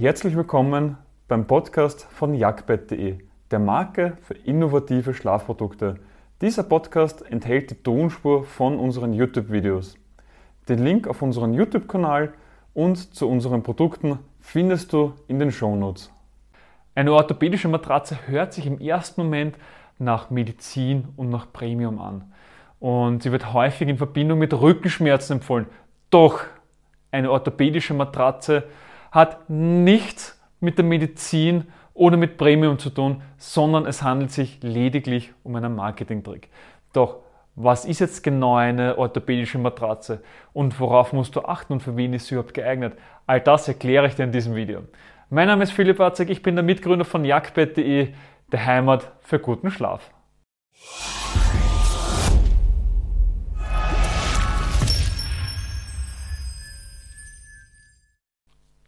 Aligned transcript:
Herzlich 0.00 0.36
willkommen 0.36 0.96
beim 1.26 1.48
Podcast 1.48 2.04
von 2.04 2.32
jagdbett.de, 2.32 3.18
der 3.50 3.58
Marke 3.58 4.16
für 4.22 4.34
innovative 4.34 5.12
Schlafprodukte. 5.12 5.96
Dieser 6.40 6.62
Podcast 6.62 7.28
enthält 7.28 7.72
die 7.72 7.82
Tonspur 7.82 8.44
von 8.44 8.78
unseren 8.78 9.12
YouTube-Videos. 9.12 9.96
Den 10.68 10.84
Link 10.84 11.08
auf 11.08 11.20
unseren 11.20 11.52
YouTube-Kanal 11.52 12.32
und 12.74 13.12
zu 13.12 13.28
unseren 13.28 13.64
Produkten 13.64 14.20
findest 14.38 14.92
du 14.92 15.14
in 15.26 15.40
den 15.40 15.50
Shownotes. 15.50 16.12
Eine 16.94 17.12
orthopädische 17.12 17.66
Matratze 17.66 18.18
hört 18.28 18.52
sich 18.52 18.68
im 18.68 18.78
ersten 18.78 19.24
Moment 19.24 19.58
nach 19.98 20.30
Medizin 20.30 21.08
und 21.16 21.28
nach 21.28 21.52
Premium 21.52 22.00
an. 22.00 22.32
Und 22.78 23.24
sie 23.24 23.32
wird 23.32 23.52
häufig 23.52 23.88
in 23.88 23.96
Verbindung 23.96 24.38
mit 24.38 24.54
Rückenschmerzen 24.54 25.38
empfohlen. 25.38 25.66
Doch 26.10 26.44
eine 27.10 27.32
orthopädische 27.32 27.94
Matratze 27.94 28.62
hat 29.10 29.48
nichts 29.48 30.40
mit 30.60 30.78
der 30.78 30.84
Medizin 30.84 31.64
oder 31.94 32.16
mit 32.16 32.36
Premium 32.36 32.78
zu 32.78 32.90
tun, 32.90 33.22
sondern 33.36 33.86
es 33.86 34.02
handelt 34.02 34.30
sich 34.30 34.62
lediglich 34.62 35.32
um 35.42 35.56
einen 35.56 35.74
Marketingtrick. 35.74 36.48
Doch 36.92 37.20
was 37.60 37.84
ist 37.84 37.98
jetzt 37.98 38.22
genau 38.22 38.54
eine 38.54 38.98
orthopädische 38.98 39.58
Matratze 39.58 40.22
und 40.52 40.78
worauf 40.78 41.12
musst 41.12 41.34
du 41.34 41.40
achten 41.40 41.72
und 41.72 41.80
für 41.80 41.96
wen 41.96 42.12
ist 42.12 42.28
sie 42.28 42.36
überhaupt 42.36 42.54
geeignet? 42.54 42.96
All 43.26 43.40
das 43.40 43.66
erkläre 43.66 44.06
ich 44.06 44.14
dir 44.14 44.22
in 44.22 44.32
diesem 44.32 44.54
Video. 44.54 44.82
Mein 45.28 45.48
Name 45.48 45.64
ist 45.64 45.72
Philipp 45.72 45.98
Watzek, 45.98 46.30
ich 46.30 46.42
bin 46.42 46.54
der 46.54 46.62
Mitgründer 46.62 47.04
von 47.04 47.24
jagdbett.de, 47.24 48.14
der 48.52 48.64
Heimat 48.64 49.10
für 49.20 49.40
guten 49.40 49.72
Schlaf. 49.72 50.08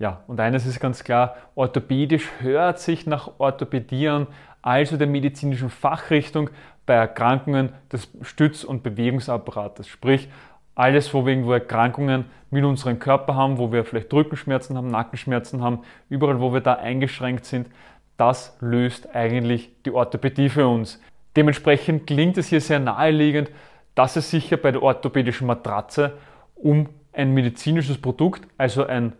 Ja, 0.01 0.23
und 0.27 0.41
eines 0.41 0.65
ist 0.65 0.81
ganz 0.81 1.05
klar, 1.05 1.37
orthopädisch 1.55 2.27
hört 2.41 2.79
sich 2.79 3.07
nach 3.07 3.33
Orthopädie 3.37 4.09
an, 4.09 4.27
also 4.63 4.97
der 4.97 5.07
medizinischen 5.07 5.69
Fachrichtung 5.69 6.49
bei 6.87 6.95
Erkrankungen 6.95 7.75
des 7.93 8.09
Stütz- 8.23 8.65
und 8.65 8.83
Bewegungsapparates. 8.83 9.89
Sprich, 9.89 10.31
alles, 10.75 11.13
wo 11.13 11.27
wir 11.27 11.35
irgendwo 11.35 11.53
Erkrankungen 11.53 12.25
mit 12.51 12.65
unserem 12.65 12.99
Körper 12.99 13.35
haben, 13.35 13.59
wo 13.59 13.73
wir 13.73 13.85
vielleicht 13.85 14.11
Rückenschmerzen 14.11 14.75
haben, 14.75 14.89
Nackenschmerzen 14.89 15.61
haben, 15.61 15.81
überall, 16.09 16.41
wo 16.41 16.55
wir 16.55 16.63
da 16.63 16.77
eingeschränkt 16.77 17.45
sind, 17.45 17.69
das 18.17 18.57
löst 18.61 19.15
eigentlich 19.15 19.71
die 19.85 19.91
Orthopädie 19.91 20.49
für 20.49 20.67
uns. 20.67 20.99
Dementsprechend 21.37 22.07
klingt 22.07 22.39
es 22.39 22.49
hier 22.49 22.63
sehr 22.63 22.79
naheliegend, 22.79 23.51
dass 23.95 24.17
es 24.17 24.31
sich 24.31 24.49
ja 24.49 24.57
bei 24.57 24.73
der 24.73 24.83
orthopädischen 24.83 25.47
Matratze 25.47 26.15
um 26.55 26.89
ein 27.13 27.35
medizinisches 27.35 28.01
Produkt, 28.01 28.49
also 28.57 28.87
ein 28.87 29.13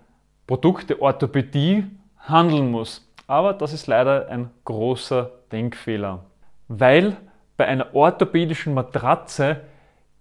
Produkt 0.51 0.91
der 0.91 1.01
Orthopädie 1.01 1.85
handeln 2.19 2.73
muss. 2.73 3.09
Aber 3.29 3.53
das 3.53 3.73
ist 3.73 3.87
leider 3.87 4.29
ein 4.29 4.51
großer 4.65 5.31
Denkfehler, 5.53 6.25
weil 6.67 7.17
bei 7.57 7.67
einer 7.67 7.95
orthopädischen 7.95 8.75
Matratze 8.75 9.61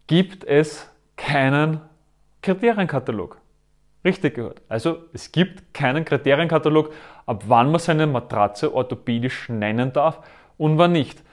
gibt 0.05 0.43
es 0.43 0.87
keinen 1.17 1.81
Kriterienkatalog. 2.43 3.41
Richtig 4.05 4.35
gehört. 4.35 4.61
Also 4.69 4.97
es 5.13 5.31
gibt 5.31 5.73
keinen 5.73 6.05
Kriterienkatalog, 6.05 6.93
ab 7.25 7.45
wann 7.47 7.71
man 7.71 7.79
seine 7.79 8.05
Matratze 8.05 8.71
orthopädisch 8.71 9.49
nennen 9.49 9.91
darf 9.93 10.19
und 10.59 10.77
wann 10.77 10.91
nicht. 10.91 11.23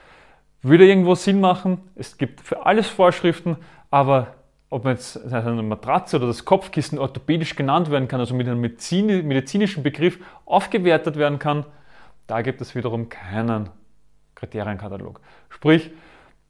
Würde 0.63 0.87
irgendwo 0.87 1.13
Sinn 1.13 1.39
machen, 1.39 1.83
es 1.93 2.17
gibt 2.17 2.41
für 2.41 2.65
alles 2.65 2.89
Vorschriften, 2.89 3.57
aber 3.91 4.36
ob 4.69 4.85
jetzt 4.85 5.33
eine 5.33 5.63
Matratze 5.63 6.17
oder 6.17 6.27
das 6.27 6.43
Kopfkissen 6.43 6.99
orthopädisch 6.99 7.55
genannt 7.55 7.89
werden 7.89 8.07
kann, 8.07 8.19
also 8.19 8.35
mit 8.35 8.47
einem 8.47 8.59
medizinischen 8.59 9.83
Begriff 9.83 10.19
aufgewertet 10.45 11.15
werden 11.15 11.39
kann, 11.39 11.65
da 12.27 12.41
gibt 12.41 12.59
es 12.59 12.75
wiederum 12.75 13.07
keinen 13.07 13.69
Kriterienkatalog. 14.35 15.21
Sprich, 15.49 15.89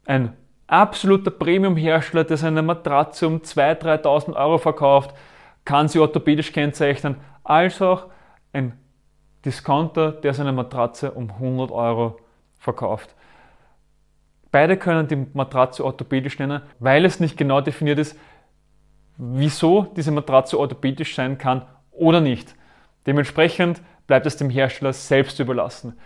ein 0.08 0.34
absoluter 0.66 1.32
Premium-Hersteller, 1.32 2.24
der 2.24 2.38
seine 2.38 2.64
Matratze 2.64 3.28
um 3.28 3.38
2.000, 3.38 4.02
3.000 4.04 4.36
Euro 4.36 4.58
verkauft, 4.58 5.14
kann 5.64 5.88
sie 5.88 6.00
orthopädisch 6.00 6.52
kennzeichnen, 6.52 7.18
als 7.44 7.82
auch 7.82 8.08
ein 8.52 8.80
Discounter, 9.46 10.12
der 10.12 10.34
seine 10.34 10.52
Matratze 10.52 11.12
um 11.12 11.30
100 11.30 11.72
Euro 11.72 12.18
verkauft. 12.58 13.14
Beide 14.52 14.78
können 14.78 15.08
die 15.08 15.28
Matratze 15.34 15.84
orthopädisch 15.84 16.40
nennen, 16.40 16.62
weil 16.80 17.06
es 17.06 17.20
nicht 17.20 17.38
genau 17.38 17.62
definiert 17.62 18.00
ist, 18.00 18.18
wieso 19.18 19.84
diese 19.96 20.12
Matratze 20.12 20.60
orthopädisch 20.60 21.16
sein 21.16 21.38
kann 21.38 21.66
oder 21.92 22.22
nicht. 22.22 22.56
Dementsprechend 23.06 23.82
bleibt 24.06 24.26
es 24.26 24.38
dem 24.38 24.50
Hersteller 24.50 24.94
selbst 24.94 25.40
überlassen. 25.40 25.98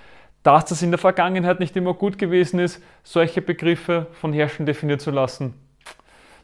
Dass 0.43 0.65
das 0.65 0.81
in 0.81 0.91
der 0.91 0.97
Vergangenheit 0.97 1.59
nicht 1.59 1.75
immer 1.75 1.93
gut 1.93 2.17
gewesen 2.17 2.59
ist, 2.59 2.81
solche 3.03 3.41
Begriffe 3.41 4.07
von 4.13 4.33
Herstellern 4.33 4.65
definiert 4.65 5.01
zu 5.01 5.11
lassen, 5.11 5.53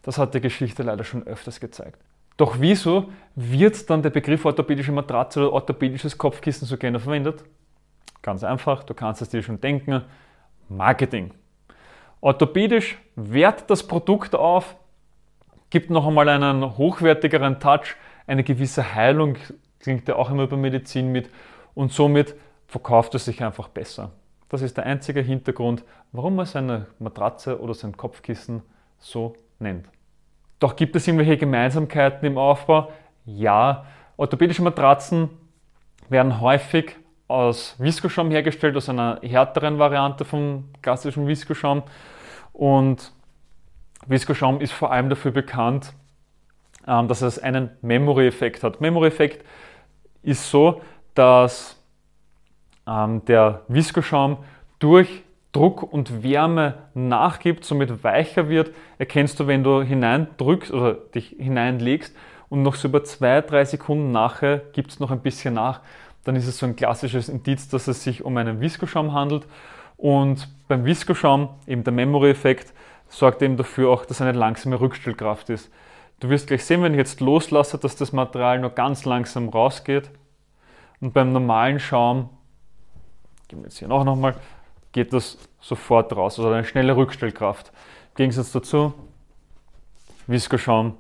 das 0.04 0.18
hat 0.18 0.36
die 0.36 0.42
Geschichte 0.42 0.84
leider 0.84 1.04
schon 1.04 1.26
öfters 1.26 1.60
gezeigt. 1.60 2.00
Doch 2.38 2.58
wieso 2.60 3.12
wird 3.36 3.90
dann 3.90 4.04
der 4.04 4.12
Begriff 4.12 4.46
orthopädische 4.46 4.92
Matratze 4.92 5.42
oder 5.42 5.54
orthopädisches 5.54 6.18
Kopfkissen 6.18 6.68
so 6.68 6.78
gerne 6.78 7.00
verwendet? 7.00 7.44
Ganz 8.22 8.44
einfach, 8.44 8.84
du 8.84 8.94
kannst 8.94 9.22
es 9.24 9.30
dir 9.30 9.42
schon 9.42 9.60
denken, 9.60 10.04
Marketing. 10.70 11.32
Orthopädisch 12.22 12.98
wertet 13.16 13.70
das 13.70 13.86
Produkt 13.86 14.36
auf, 14.36 14.76
gibt 15.70 15.90
noch 15.90 16.08
einmal 16.08 16.30
einen 16.30 16.78
hochwertigeren 16.78 17.60
Touch, 17.60 17.96
eine 18.26 18.44
gewisse 18.44 18.96
Heilung, 18.96 19.36
klingt 19.80 20.08
ja 20.08 20.16
auch 20.16 20.30
immer 20.30 20.48
bei 20.48 20.58
Medizin 20.58 21.12
mit 21.12 21.30
und 21.76 21.92
somit 21.92 22.36
verkauft 22.68 23.16
es 23.16 23.26
sich 23.26 23.44
einfach 23.44 23.68
besser. 23.68 24.12
Das 24.50 24.62
ist 24.62 24.78
der 24.78 24.86
einzige 24.86 25.22
Hintergrund, 25.22 25.84
warum 26.12 26.36
man 26.36 26.46
seine 26.46 26.88
Matratze 27.00 27.60
oder 27.60 27.74
sein 27.74 27.96
Kopfkissen 27.96 28.62
so 28.98 29.36
nennt. 29.60 29.88
Doch 30.60 30.76
gibt 30.76 30.96
es 30.96 31.08
irgendwelche 31.08 31.38
Gemeinsamkeiten 31.38 32.26
im 32.26 32.38
Aufbau? 32.38 32.92
Ja, 33.26 33.86
orthopädische 34.16 34.64
Matratzen 34.64 35.30
werden 36.10 36.42
häufig 36.42 36.96
aus 37.28 37.76
Viskoschaum 37.78 38.32
hergestellt, 38.32 38.78
aus 38.78 38.90
einer 38.90 39.20
härteren 39.22 39.80
Variante 39.80 40.26
vom 40.26 40.70
klassischen 40.82 41.28
Viskoschaum. 41.28 41.84
Und 42.54 43.12
Viskoschaum 44.06 44.62
ist 44.62 44.72
vor 44.72 44.92
allem 44.92 45.10
dafür 45.10 45.32
bekannt, 45.32 45.94
ähm, 46.88 47.08
dass 47.08 47.22
es 47.22 47.40
einen 47.40 47.72
Memory-Effekt 47.82 48.64
hat. 48.64 48.80
Memory-Effekt 48.80 49.46
ist 50.24 50.50
so, 50.50 50.82
dass 51.14 51.82
ähm, 52.88 53.24
der 53.26 53.62
Viskoschaum 53.68 54.38
durch 54.80 55.24
Druck 55.52 55.82
und 55.82 56.24
Wärme 56.24 56.76
nachgibt, 56.94 57.66
somit 57.66 58.04
weicher 58.04 58.48
wird, 58.48 58.72
erkennst 59.00 59.40
du, 59.40 59.48
wenn 59.48 59.64
du 59.64 59.82
hineindrückst 59.82 60.72
oder 60.72 60.94
dich 60.94 61.36
hineinlegst 61.40 62.16
und 62.50 62.64
noch 62.64 62.76
so 62.76 62.88
über 62.88 63.04
zwei, 63.04 63.42
drei 63.42 63.66
Sekunden 63.66 64.12
nachher 64.12 64.60
gibt 64.74 64.92
es 64.92 65.00
noch 65.00 65.12
ein 65.12 65.22
bisschen 65.22 65.56
nach 65.56 65.82
dann 66.28 66.36
ist 66.36 66.46
es 66.46 66.58
so 66.58 66.66
ein 66.66 66.76
klassisches 66.76 67.30
Indiz, 67.30 67.70
dass 67.70 67.88
es 67.88 68.04
sich 68.04 68.26
um 68.26 68.36
einen 68.36 68.60
Viskoschaum 68.60 69.14
handelt. 69.14 69.48
Und 69.96 70.50
beim 70.68 70.84
Viskoschaum, 70.84 71.50
eben 71.66 71.86
der 71.86 71.94
Memory-Effekt, 71.94 72.74
sorgt 73.08 73.42
eben 73.42 73.56
dafür 73.56 73.90
auch, 73.90 74.04
dass 74.04 74.20
eine 74.20 74.34
langsame 74.34 74.78
Rückstellkraft 74.78 75.50
ist. 75.50 75.72
Du 76.20 76.28
wirst 76.28 76.48
gleich 76.48 76.66
sehen, 76.66 76.84
wenn 76.84 76.92
ich 76.92 76.98
jetzt 76.98 77.22
loslasse, 77.22 77.78
dass 77.78 77.96
das 77.96 78.12
Material 78.12 78.60
nur 78.60 78.72
ganz 78.72 79.06
langsam 79.06 79.48
rausgeht. 79.48 80.12
Und 81.00 81.14
beim 81.14 81.32
normalen 81.32 81.80
Schaum, 81.80 82.30
gehen 83.48 83.60
wir 83.60 83.68
jetzt 83.68 83.78
hier 83.78 83.88
noch 83.88 84.04
nochmal, 84.04 84.36
geht 84.92 85.14
das 85.14 85.38
sofort 85.62 86.14
raus, 86.14 86.38
also 86.40 86.52
eine 86.52 86.66
schnelle 86.66 86.98
Rückstellkraft. 86.98 87.70
Im 87.70 88.16
Gegensatz 88.16 88.52
dazu, 88.52 88.94
Viskoschaum 90.28 90.96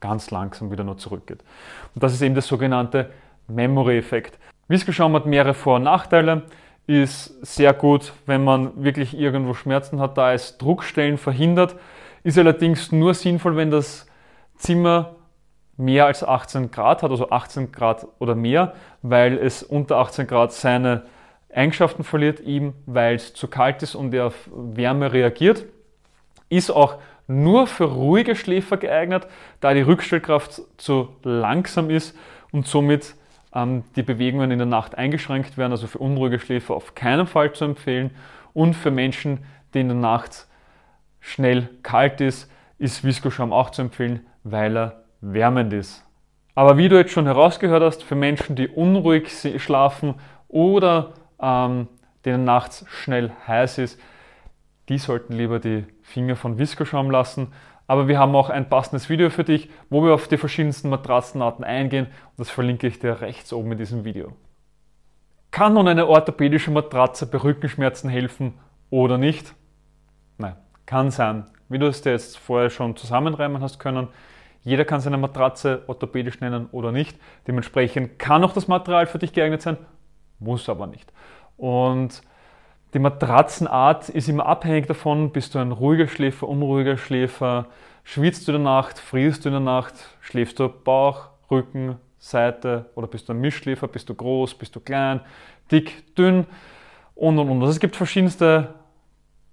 ganz 0.00 0.30
langsam 0.30 0.70
wieder 0.70 0.84
nur 0.84 0.98
zurückgeht. 0.98 1.42
Und 1.94 2.02
das 2.02 2.12
ist 2.12 2.20
eben 2.20 2.34
das 2.34 2.46
sogenannte 2.46 3.10
Memory-Effekt. 3.48 4.38
Whisky-Schaum 4.68 5.14
hat 5.14 5.26
mehrere 5.26 5.54
Vor- 5.54 5.76
und 5.76 5.82
Nachteile. 5.82 6.42
Ist 6.86 7.44
sehr 7.44 7.72
gut, 7.72 8.12
wenn 8.26 8.42
man 8.42 8.82
wirklich 8.82 9.16
irgendwo 9.16 9.54
Schmerzen 9.54 10.00
hat, 10.00 10.18
da 10.18 10.32
es 10.32 10.58
Druckstellen 10.58 11.18
verhindert. 11.18 11.76
Ist 12.24 12.38
allerdings 12.38 12.92
nur 12.92 13.14
sinnvoll, 13.14 13.56
wenn 13.56 13.70
das 13.70 14.06
Zimmer 14.56 15.16
mehr 15.76 16.06
als 16.06 16.22
18 16.24 16.70
Grad 16.70 17.02
hat, 17.02 17.10
also 17.10 17.30
18 17.30 17.72
Grad 17.72 18.06
oder 18.18 18.34
mehr, 18.34 18.74
weil 19.02 19.38
es 19.38 19.62
unter 19.62 19.96
18 19.98 20.26
Grad 20.26 20.52
seine 20.52 21.04
Eigenschaften 21.52 22.04
verliert, 22.04 22.40
eben 22.40 22.74
weil 22.86 23.16
es 23.16 23.34
zu 23.34 23.48
kalt 23.48 23.82
ist 23.82 23.94
und 23.94 24.14
er 24.14 24.26
auf 24.26 24.48
Wärme 24.54 25.12
reagiert. 25.12 25.66
Ist 26.48 26.70
auch 26.70 26.96
nur 27.26 27.66
für 27.66 27.84
ruhige 27.84 28.36
Schläfer 28.36 28.76
geeignet, 28.76 29.26
da 29.60 29.74
die 29.74 29.80
Rückstellkraft 29.80 30.62
zu 30.76 31.08
langsam 31.22 31.90
ist 31.90 32.16
und 32.52 32.66
somit 32.66 33.14
die 33.54 34.02
Bewegungen 34.02 34.50
in 34.50 34.58
der 34.58 34.66
Nacht 34.66 34.96
eingeschränkt 34.96 35.58
werden, 35.58 35.72
also 35.72 35.86
für 35.86 35.98
unruhige 35.98 36.38
Schläfer 36.38 36.74
auf 36.74 36.94
keinen 36.94 37.26
Fall 37.26 37.52
zu 37.52 37.64
empfehlen. 37.64 38.10
Und 38.54 38.74
für 38.74 38.90
Menschen, 38.90 39.44
die 39.74 39.80
in 39.80 39.88
der 39.88 39.96
Nacht 39.96 40.46
schnell 41.20 41.68
kalt 41.82 42.20
ist, 42.20 42.50
ist 42.78 43.04
Viskoschaum 43.04 43.52
auch 43.52 43.70
zu 43.70 43.82
empfehlen, 43.82 44.20
weil 44.42 44.76
er 44.76 45.04
wärmend 45.20 45.72
ist. 45.72 46.04
Aber 46.54 46.76
wie 46.76 46.88
du 46.88 46.96
jetzt 46.96 47.12
schon 47.12 47.26
herausgehört 47.26 47.82
hast, 47.82 48.02
für 48.02 48.14
Menschen, 48.14 48.56
die 48.56 48.68
unruhig 48.68 49.30
schlafen 49.58 50.14
oder 50.48 51.12
ähm, 51.40 51.88
denen 52.24 52.44
nachts 52.44 52.84
schnell 52.88 53.32
heiß 53.46 53.78
ist, 53.78 54.00
die 54.88 54.98
sollten 54.98 55.32
lieber 55.32 55.60
die 55.60 55.84
Finger 56.02 56.36
von 56.36 56.58
Viscoschaum 56.58 57.10
lassen. 57.10 57.52
Aber 57.92 58.08
wir 58.08 58.18
haben 58.18 58.34
auch 58.34 58.48
ein 58.48 58.70
passendes 58.70 59.10
Video 59.10 59.28
für 59.28 59.44
dich, 59.44 59.68
wo 59.90 60.02
wir 60.02 60.14
auf 60.14 60.26
die 60.26 60.38
verschiedensten 60.38 60.88
Matratzenarten 60.88 61.62
eingehen. 61.62 62.06
Und 62.06 62.38
das 62.38 62.48
verlinke 62.48 62.86
ich 62.86 63.00
dir 63.00 63.20
rechts 63.20 63.52
oben 63.52 63.72
in 63.72 63.76
diesem 63.76 64.06
Video. 64.06 64.32
Kann 65.50 65.74
nun 65.74 65.86
eine 65.86 66.06
orthopädische 66.06 66.70
Matratze 66.70 67.26
bei 67.26 67.36
Rückenschmerzen 67.36 68.08
helfen 68.08 68.54
oder 68.88 69.18
nicht? 69.18 69.54
Nein, 70.38 70.56
kann 70.86 71.10
sein. 71.10 71.44
Wie 71.68 71.78
du 71.78 71.86
es 71.86 72.00
dir 72.00 72.12
jetzt 72.12 72.38
vorher 72.38 72.70
schon 72.70 72.96
zusammenreimen 72.96 73.60
hast 73.60 73.78
können, 73.78 74.08
jeder 74.62 74.86
kann 74.86 75.02
seine 75.02 75.18
Matratze 75.18 75.82
orthopädisch 75.86 76.40
nennen 76.40 76.70
oder 76.72 76.92
nicht. 76.92 77.18
Dementsprechend 77.46 78.18
kann 78.18 78.42
auch 78.42 78.54
das 78.54 78.68
Material 78.68 79.04
für 79.04 79.18
dich 79.18 79.34
geeignet 79.34 79.60
sein, 79.60 79.76
muss 80.38 80.66
aber 80.70 80.86
nicht. 80.86 81.12
Und 81.58 82.22
die 82.94 82.98
Matratzenart 82.98 84.08
ist 84.10 84.28
immer 84.28 84.46
abhängig 84.46 84.86
davon, 84.86 85.30
bist 85.30 85.54
du 85.54 85.58
ein 85.58 85.72
ruhiger 85.72 86.08
Schläfer, 86.08 86.48
unruhiger 86.48 86.98
Schläfer, 86.98 87.66
schwitzt 88.04 88.46
du 88.46 88.52
in 88.52 88.62
der 88.62 88.72
Nacht, 88.72 88.98
frierst 88.98 89.44
du 89.44 89.48
in 89.48 89.54
der 89.54 89.60
Nacht, 89.60 89.94
schläfst 90.20 90.58
du 90.58 90.68
Bauch, 90.68 91.28
Rücken, 91.50 91.96
Seite 92.18 92.86
oder 92.94 93.06
bist 93.06 93.28
du 93.28 93.32
ein 93.32 93.40
Mischschläfer, 93.40 93.88
bist 93.88 94.08
du 94.08 94.14
groß, 94.14 94.54
bist 94.54 94.76
du 94.76 94.80
klein, 94.80 95.20
dick, 95.70 96.14
dünn 96.14 96.46
und 97.14 97.38
und 97.38 97.48
und. 97.48 97.60
Also 97.60 97.72
es 97.72 97.80
gibt 97.80 97.96
verschiedenste 97.96 98.74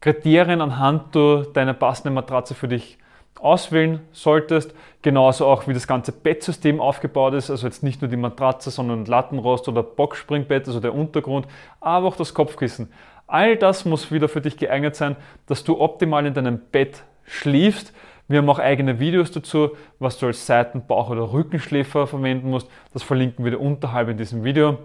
Kriterien, 0.01 0.61
anhand 0.61 1.15
du 1.15 1.43
deine 1.43 1.73
passende 1.73 2.11
Matratze 2.11 2.55
für 2.55 2.67
dich 2.67 2.97
auswählen 3.39 4.01
solltest. 4.11 4.73
Genauso 5.01 5.45
auch, 5.45 5.67
wie 5.67 5.73
das 5.73 5.87
ganze 5.87 6.11
Bettsystem 6.11 6.79
aufgebaut 6.79 7.33
ist. 7.33 7.49
Also 7.49 7.67
jetzt 7.67 7.83
nicht 7.83 8.01
nur 8.01 8.09
die 8.09 8.17
Matratze, 8.17 8.69
sondern 8.69 9.05
Lattenrost 9.05 9.67
oder 9.67 9.81
Boxspringbett, 9.81 10.67
also 10.67 10.79
der 10.79 10.93
Untergrund, 10.93 11.47
aber 11.79 12.07
auch 12.07 12.15
das 12.15 12.33
Kopfkissen. 12.33 12.91
All 13.29 13.57
das 13.57 13.85
muss 13.85 14.11
wieder 14.11 14.27
für 14.27 14.41
dich 14.41 14.57
geeignet 14.57 14.95
sein, 14.95 15.15
dass 15.45 15.63
du 15.63 15.79
optimal 15.79 16.25
in 16.25 16.33
deinem 16.33 16.57
Bett 16.57 17.03
schläfst. 17.25 17.93
Wir 18.27 18.39
haben 18.39 18.49
auch 18.49 18.57
eigene 18.57 18.99
Videos 18.99 19.31
dazu, 19.31 19.75
was 19.99 20.17
du 20.17 20.25
als 20.25 20.47
Seiten-, 20.47 20.87
Bauch- 20.87 21.11
oder 21.11 21.31
Rückenschläfer 21.31 22.07
verwenden 22.07 22.49
musst. 22.49 22.67
Das 22.91 23.03
verlinken 23.03 23.45
wir 23.45 23.51
dir 23.51 23.59
unterhalb 23.59 24.09
in 24.09 24.17
diesem 24.17 24.43
Video. 24.43 24.79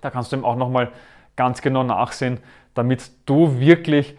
Da 0.00 0.08
kannst 0.08 0.32
du 0.32 0.36
eben 0.36 0.44
auch 0.46 0.56
nochmal 0.56 0.90
ganz 1.36 1.60
genau 1.60 1.82
nachsehen, 1.82 2.40
damit 2.72 3.10
du 3.26 3.60
wirklich 3.60 4.16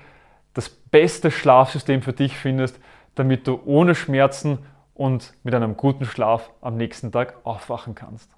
das 0.53 0.69
beste 0.69 1.31
Schlafsystem 1.31 2.03
für 2.03 2.13
dich 2.13 2.37
findest, 2.37 2.79
damit 3.15 3.47
du 3.47 3.59
ohne 3.65 3.95
Schmerzen 3.95 4.59
und 4.93 5.33
mit 5.41 5.55
einem 5.55 5.77
guten 5.77 6.05
Schlaf 6.05 6.51
am 6.61 6.77
nächsten 6.77 7.11
Tag 7.11 7.37
aufwachen 7.43 7.95
kannst. 7.95 8.29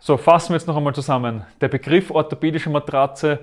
So, 0.00 0.16
fassen 0.16 0.50
wir 0.50 0.56
jetzt 0.56 0.66
noch 0.66 0.76
einmal 0.76 0.96
zusammen. 0.96 1.44
Der 1.60 1.68
Begriff 1.68 2.10
orthopädische 2.10 2.70
Matratze 2.70 3.38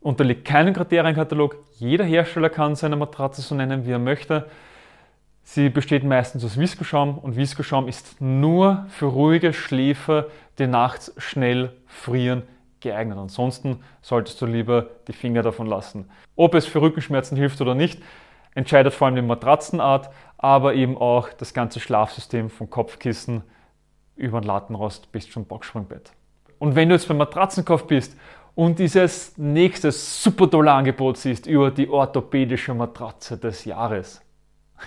unterliegt 0.00 0.44
keinem 0.44 0.74
Kriterienkatalog. 0.74 1.56
Jeder 1.78 2.04
Hersteller 2.04 2.50
kann 2.50 2.76
seine 2.76 2.96
Matratze 2.96 3.42
so 3.42 3.54
nennen, 3.54 3.86
wie 3.86 3.92
er 3.92 3.98
möchte. 3.98 4.48
Sie 5.42 5.68
besteht 5.68 6.02
meistens 6.02 6.44
aus 6.44 6.58
Viskoschaum 6.58 7.18
und 7.18 7.36
Viskoschaum 7.36 7.86
ist 7.86 8.20
nur 8.20 8.86
für 8.88 9.06
ruhige 9.06 9.52
Schläfer, 9.52 10.26
die 10.58 10.66
nachts 10.66 11.12
schnell 11.18 11.72
frieren, 11.86 12.42
geeignet. 12.80 13.16
Ansonsten 13.16 13.80
solltest 14.02 14.40
du 14.40 14.46
lieber 14.46 14.86
die 15.06 15.12
Finger 15.12 15.42
davon 15.42 15.66
lassen. 15.66 16.10
Ob 16.34 16.54
es 16.54 16.66
für 16.66 16.80
Rückenschmerzen 16.80 17.36
hilft 17.36 17.60
oder 17.60 17.74
nicht, 17.74 18.02
entscheidet 18.56 18.92
vor 18.92 19.06
allem 19.06 19.16
die 19.16 19.22
Matratzenart, 19.22 20.10
aber 20.36 20.74
eben 20.74 20.96
auch 20.96 21.28
das 21.28 21.54
ganze 21.54 21.78
Schlafsystem 21.78 22.50
vom 22.50 22.68
Kopfkissen 22.68 23.42
über 24.16 24.40
den 24.40 24.46
Lattenrost 24.46 25.12
bis 25.12 25.30
zum 25.30 25.44
Boxspringbett. 25.44 26.10
Und 26.58 26.74
wenn 26.74 26.88
du 26.88 26.94
jetzt 26.94 27.06
beim 27.06 27.18
Matratzenkauf 27.18 27.86
bist 27.86 28.16
und 28.56 28.78
dieses 28.78 29.36
nächste 29.36 29.92
super 29.92 30.50
tolle 30.50 30.72
Angebot 30.72 31.18
siehst 31.18 31.46
über 31.46 31.70
die 31.70 31.88
orthopädische 31.88 32.72
Matratze 32.72 33.36
des 33.36 33.66
Jahres, 33.66 34.22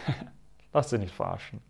lass 0.73 0.89
dich 0.89 0.99
nicht 0.99 1.13
verarschen, 1.13 1.61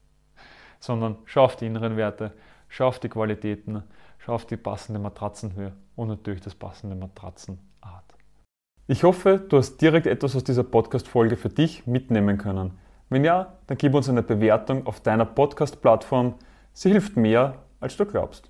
sondern 0.79 1.17
schau 1.25 1.43
auf 1.43 1.57
die 1.57 1.65
inneren 1.65 1.97
Werte, 1.97 2.31
schau 2.69 2.87
auf 2.87 2.99
die 2.99 3.09
Qualitäten, 3.09 3.83
schau 4.17 4.33
auf 4.33 4.45
die 4.45 4.55
passende 4.55 4.97
Matratzenhöhe 4.97 5.73
und 5.97 6.07
natürlich 6.07 6.39
das 6.39 6.55
passende 6.55 6.95
Matratzenart. 6.95 7.59
Ich 8.87 9.03
hoffe, 9.03 9.45
du 9.49 9.57
hast 9.57 9.77
direkt 9.81 10.07
etwas 10.07 10.37
aus 10.37 10.45
dieser 10.45 10.63
Podcast-Folge 10.63 11.35
für 11.35 11.49
dich 11.49 11.85
mitnehmen 11.85 12.37
können. 12.37 12.79
Wenn 13.09 13.25
ja, 13.25 13.57
dann 13.67 13.77
gib 13.77 13.93
uns 13.93 14.07
eine 14.07 14.23
Bewertung 14.23 14.87
auf 14.87 15.01
deiner 15.01 15.25
Podcast-Plattform. 15.25 16.35
Sie 16.71 16.91
hilft 16.91 17.17
mehr, 17.17 17.55
als 17.81 17.97
du 17.97 18.05
glaubst. 18.05 18.49